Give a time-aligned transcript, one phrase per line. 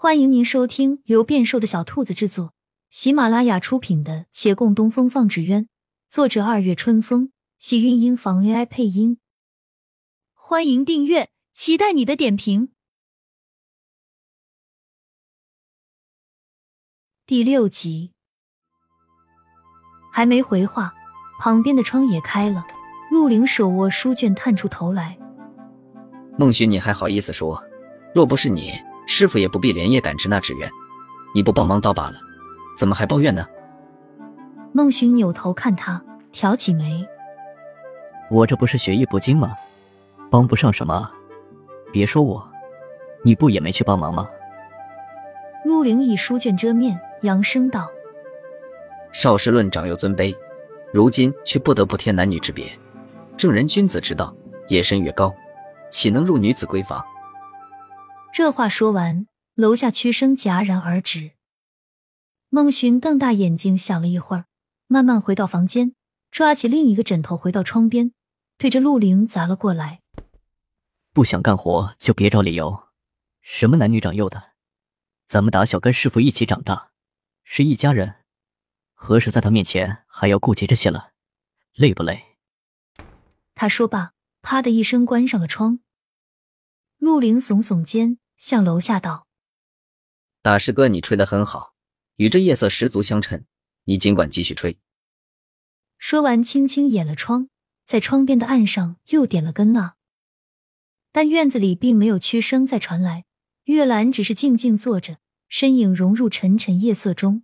[0.00, 2.54] 欢迎您收听由变瘦的小兔子制作、
[2.88, 5.64] 喜马拉雅出品的《且共东风放纸鸢》，
[6.08, 9.18] 作者二月春风，喜韵音房 AI 配音。
[10.34, 12.68] 欢迎订阅，期待你的点评。
[17.26, 18.12] 第六集
[20.12, 20.94] 还没回话，
[21.40, 22.64] 旁边的窗也开了，
[23.10, 25.18] 陆凌手握书卷，探出头来。
[26.38, 27.60] 孟寻，你还好意思说？
[28.14, 28.80] 若不是你。
[29.08, 30.70] 师傅也不必连夜赶制那纸鸢，
[31.34, 32.20] 你不帮忙倒罢了，
[32.76, 33.44] 怎么还抱怨呢？
[34.72, 36.00] 孟寻扭头看他，
[36.30, 37.04] 挑起眉
[38.30, 39.56] ：“我这不是学艺不精吗？
[40.30, 41.10] 帮不上什么。
[41.90, 42.46] 别说我，
[43.24, 44.28] 你不也没去帮忙吗？”
[45.64, 47.90] 陆凌以书卷遮面，扬声道
[49.10, 50.36] ：“少时论长幼尊卑，
[50.92, 52.70] 如今却不得不添男女之别。
[53.38, 54.32] 正人君子之道，
[54.68, 55.34] 夜深越高，
[55.90, 57.02] 岂能入女子闺房？”
[58.38, 61.32] 这话说完，楼下曲声戛然而止。
[62.50, 64.46] 孟寻瞪大眼睛想了一会儿，
[64.86, 65.96] 慢慢回到房间，
[66.30, 68.12] 抓起另一个枕头回到窗边，
[68.56, 70.02] 对着陆凌砸了过来。
[71.12, 72.84] 不想干活就别找理由，
[73.40, 74.52] 什么男女长幼的，
[75.26, 76.92] 咱们打小跟师傅一起长大，
[77.42, 78.24] 是一家人，
[78.94, 81.10] 何时在他面前还要顾及这些了？
[81.74, 82.36] 累不累？
[83.56, 85.80] 他说罢，啪的一声关上了窗。
[86.98, 88.20] 陆凌耸耸肩。
[88.38, 89.26] 向楼下道
[90.40, 91.74] ：“大师哥，你吹得很好，
[92.16, 93.44] 与这夜色十足相衬。
[93.84, 94.78] 你尽管继续吹。”
[95.98, 97.48] 说完，轻轻掩了窗，
[97.84, 99.96] 在窗边的岸上又点了根蜡。
[101.10, 103.24] 但院子里并没有曲声再传来，
[103.64, 107.42] 月兰只是静静坐着，身影融入沉沉夜色中。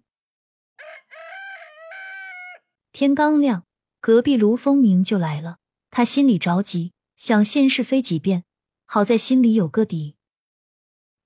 [2.92, 3.64] 天刚亮，
[4.00, 5.58] 隔壁卢风鸣就来了，
[5.90, 8.44] 他心里着急，想先是飞几遍，
[8.84, 10.14] 好在心里有个底。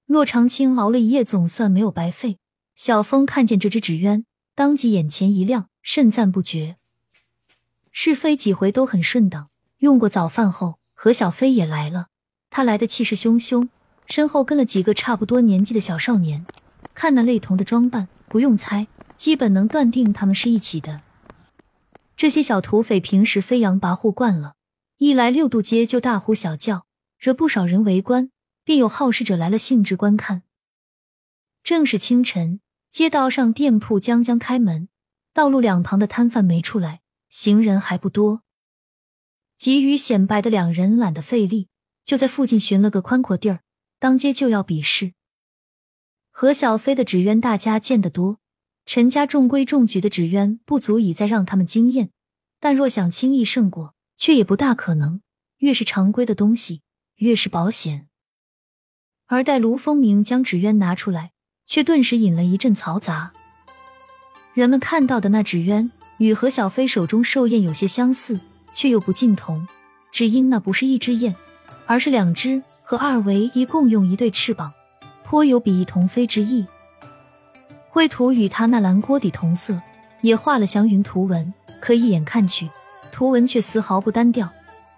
[0.08, 2.38] 骆长青熬了一夜，总算没有白费。
[2.74, 6.76] 小峰看见这只纸鸢，当即眼前一亮，盛赞不绝。
[7.92, 9.50] 是非几回都很顺当。
[9.80, 12.06] 用过早饭后，何小飞也来了。
[12.48, 13.68] 他来的气势汹汹，
[14.06, 16.46] 身后跟了几个差不多年纪的小少年。
[16.94, 21.02] 看那类同的装扮，不用猜，基本能断定他们是一起的。
[22.16, 24.54] 这些小土匪平时飞扬跋扈惯了，
[24.96, 26.86] 一来六渡街就大呼小叫，
[27.18, 28.30] 惹不少人围观。
[28.68, 30.42] 便有好事者来了兴致观看。
[31.64, 34.90] 正是清晨，街道上店铺将将开门，
[35.32, 38.42] 道路两旁的摊贩没出来，行人还不多。
[39.56, 41.68] 急于显摆的两人懒得费力，
[42.04, 43.60] 就在附近寻了个宽阔地儿，
[43.98, 45.14] 当街就要比试。
[46.30, 48.38] 何小飞的纸鸢大家见得多，
[48.84, 52.10] 陈家中规中矩的纸鸢不足以再让他们惊艳，
[52.60, 55.22] 但若想轻易胜过，却也不大可能。
[55.60, 56.82] 越是常规的东西，
[57.14, 58.07] 越是保险。
[59.30, 61.32] 而待卢风鸣将纸鸢拿出来，
[61.66, 63.32] 却顿时引了一阵嘈杂。
[64.54, 68.40] 人们看到的那纸鸢与何小飞手中寿燕有些相似，
[68.72, 69.68] 却又不尽同，
[70.10, 71.36] 只因那不是一只燕，
[71.84, 74.72] 而是两只，和二为一，共用一对翅膀，
[75.24, 76.64] 颇有比翼同飞之意。
[77.90, 79.78] 绘图与他那蓝锅底同色，
[80.22, 81.52] 也画了祥云图文，
[81.82, 82.70] 可一眼看去，
[83.12, 84.48] 图文却丝毫不单调。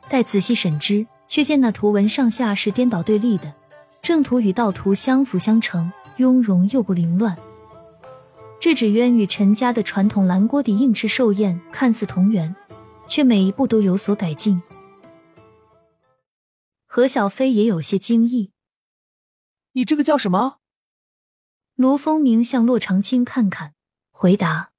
[0.08, 3.52] 待仔细审之，却见那图文上下是颠倒对立的。
[4.02, 7.36] 正途与盗图相辅相成，雍容又不凌乱。
[8.58, 12.54] 这纸鸢与陈家的传统蓝锅底硬翅寿宴看似同源，
[13.06, 14.62] 却每一步都有所改进。
[16.86, 18.52] 何小飞也有些惊异
[19.72, 20.58] ：“你这个叫什么？”
[21.76, 23.74] 卢风明向洛长青看看，
[24.10, 24.72] 回答：“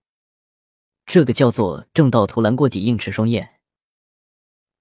[1.05, 3.59] 这个叫做正道图蓝锅底硬翅双燕。”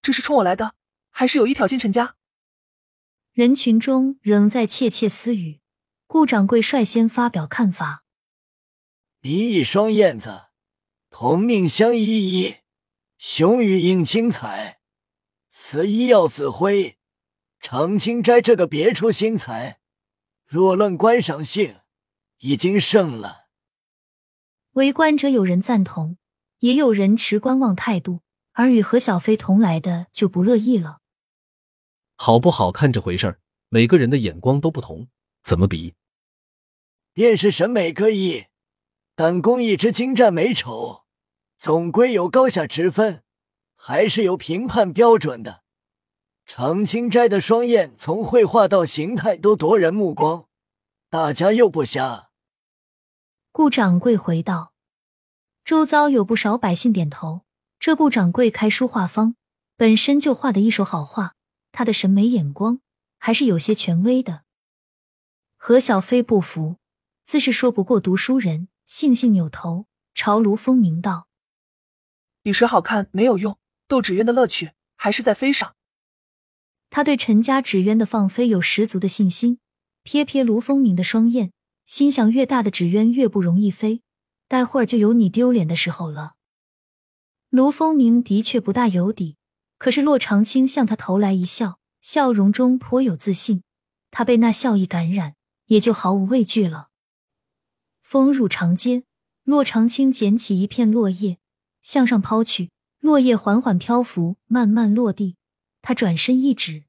[0.02, 0.74] 这是冲我来的，
[1.10, 2.16] 还是有意挑衅陈家？
[3.32, 5.60] 人群中仍在窃窃私语，
[6.08, 8.04] 顾掌柜率先发表看法
[9.22, 10.46] ：“比翼双燕子，
[11.10, 12.56] 同命相依依，
[13.18, 14.80] 雄羽映青彩。
[15.52, 16.98] 此一耀子辉，
[17.60, 19.78] 长青斋这个别出心裁。
[20.44, 21.76] 若论观赏性，
[22.38, 23.46] 已经胜了。”
[24.74, 26.16] 围观者有人赞同，
[26.58, 28.22] 也有人持观望态度，
[28.52, 30.99] 而与何小飞同来的就不乐意了。
[32.22, 33.40] 好不好看这回事儿，
[33.70, 35.08] 每个人的眼光都不同，
[35.42, 35.94] 怎么比？
[37.14, 38.44] 便是审美各异，
[39.14, 41.06] 但工艺之精湛美丑，
[41.58, 43.22] 总归有高下之分，
[43.74, 45.62] 还是有评判标准的。
[46.44, 50.46] 长青斋的双燕，从绘画到形态都夺人目光，
[51.08, 52.28] 大家又不瞎。
[53.50, 54.74] 顾掌柜回道
[55.64, 57.46] ：“周遭有不少百姓点头。
[57.78, 59.36] 这顾掌柜开书画坊，
[59.78, 61.36] 本身就画的一手好画。”
[61.72, 62.80] 他的审美眼光
[63.18, 64.44] 还是有些权威的。
[65.56, 66.76] 何小飞不服，
[67.24, 71.28] 自是说不过读书人，悻悻扭头朝卢风鸣道
[72.42, 75.76] ：“比谁好看没有用，斗纸鸢的乐趣还是在飞上。”
[76.90, 79.60] 他对陈家纸鸢的放飞有十足的信心，
[80.04, 81.52] 瞥瞥卢风明的双眼，
[81.86, 84.02] 心想：越大的纸鸢越不容易飞，
[84.48, 86.34] 待会儿就有你丢脸的时候了。
[87.50, 89.36] 卢风明的确不大有底，
[89.80, 93.64] 可是洛长青向他投来一笑，笑容中颇有自信，
[94.12, 95.34] 他被那笑意感染。
[95.70, 96.88] 也就毫无畏惧了。
[98.02, 99.04] 风入长街，
[99.44, 101.38] 洛长青捡起一片落叶，
[101.80, 105.36] 向上抛去，落叶缓缓漂浮，慢慢落地。
[105.80, 106.82] 他转身一指：“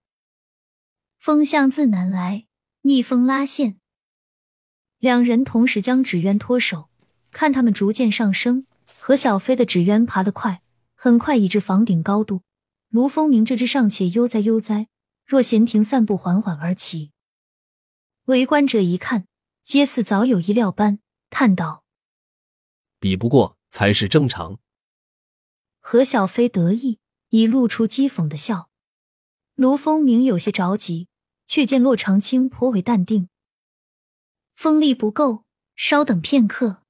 [1.20, 2.48] 风向自南来，
[2.82, 3.80] 逆风拉线。”
[4.98, 6.90] 两人同时将纸鸢脱手，
[7.32, 8.66] 看他们逐渐上升。
[9.00, 10.64] 何小飞的纸鸢爬得快，
[10.96, 12.42] 很快已至房顶高度。
[12.92, 14.90] 卢风明这只尚且悠哉悠哉，
[15.26, 17.14] 若闲庭散步，缓缓而起。
[18.26, 19.28] 围观者一看，
[19.64, 21.00] 皆似早有意料般，
[21.30, 21.86] 叹道
[23.00, 24.60] ：“比不过才是正常。”
[25.80, 27.00] 何小飞得意，
[27.30, 28.70] 已露出讥讽的笑。
[29.56, 31.08] 卢风明有些着急，
[31.46, 33.30] 却见洛长青颇为淡定。
[34.54, 35.46] 风力不够，
[35.78, 36.84] 稍等片刻。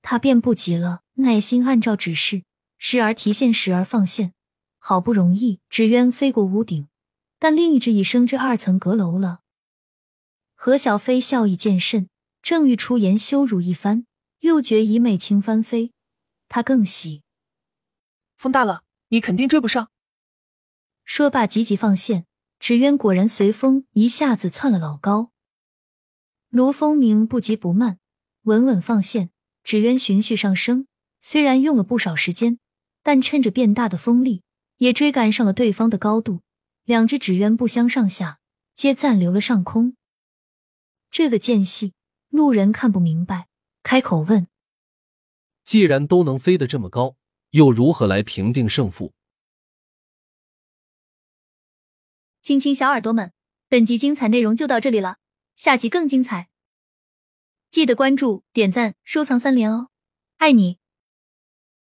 [0.00, 2.44] 他便不急了，耐心按照指示，
[2.78, 4.32] 时而提线，时而放线。
[4.78, 6.88] 好不容易，纸鸢飞过屋顶，
[7.38, 9.40] 但另一只已升至二层阁楼了。
[10.54, 12.08] 何小飞笑意渐甚，
[12.42, 14.06] 正欲出言羞辱一番，
[14.40, 15.92] 又觉以美轻翻飞，
[16.48, 17.22] 他更喜。
[18.36, 19.90] 风大了，你肯定追不上。
[21.04, 22.26] 说罢，急急放线，
[22.58, 25.32] 纸鸢果然随风一下子窜了老高。
[26.48, 27.98] 卢风鸣不急不慢，
[28.42, 29.30] 稳稳放线，
[29.62, 30.86] 纸鸢循序上升，
[31.20, 32.58] 虽然用了不少时间，
[33.02, 34.42] 但趁着变大的风力，
[34.78, 36.40] 也追赶上了对方的高度。
[36.84, 38.40] 两只纸鸢不相上下，
[38.72, 39.94] 皆暂留了上空。
[41.10, 41.92] 这个间隙，
[42.30, 43.48] 路人看不明白，
[43.82, 44.48] 开口问
[45.64, 47.16] ：“既然都能飞得这么高，
[47.50, 49.12] 又如何来评定胜负？”
[52.40, 53.34] 亲亲小耳朵们，
[53.68, 55.18] 本集精彩内容就到这里了，
[55.54, 56.48] 下集更精彩，
[57.68, 59.90] 记得关注、点赞、收藏三连哦，
[60.38, 60.78] 爱你！